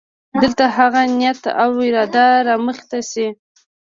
[0.41, 3.27] دلته هغه نیت او اراده رامخې ته شي.